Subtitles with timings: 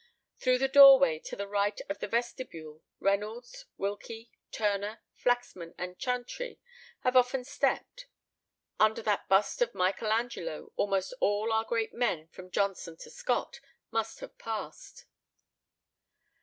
[0.39, 6.59] Through the doorway to the right of the vestibule, Reynolds, Wilkie, Turner, Flaxman, and Chantrey
[7.01, 8.07] have often stepped.
[8.79, 13.59] Under that bust of Michael Angelo almost all our great men from Johnson to Scott
[13.91, 15.05] must have passed.